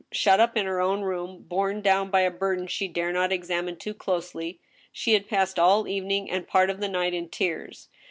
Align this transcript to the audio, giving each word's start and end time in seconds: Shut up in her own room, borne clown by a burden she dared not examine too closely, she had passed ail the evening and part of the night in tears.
Shut 0.11 0.39
up 0.39 0.57
in 0.57 0.65
her 0.65 0.81
own 0.81 1.03
room, 1.03 1.43
borne 1.47 1.83
clown 1.83 2.09
by 2.09 2.21
a 2.21 2.31
burden 2.31 2.65
she 2.65 2.87
dared 2.87 3.13
not 3.13 3.31
examine 3.31 3.75
too 3.77 3.93
closely, 3.93 4.59
she 4.91 5.13
had 5.13 5.29
passed 5.29 5.59
ail 5.59 5.83
the 5.83 5.93
evening 5.93 6.27
and 6.27 6.47
part 6.47 6.71
of 6.71 6.79
the 6.79 6.89
night 6.89 7.13
in 7.13 7.29
tears. 7.29 7.87